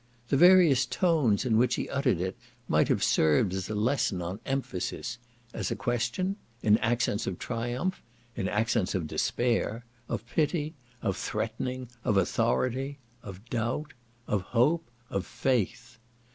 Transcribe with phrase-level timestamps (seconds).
[0.29, 2.35] The various tones in which he uttered it
[2.67, 5.19] might have served as a lesson on emphasis;
[5.53, 15.99] as a question—in accents of triumph—in accents of despair—of pity—of threatening—of authority—of doubt—of hope—of faith.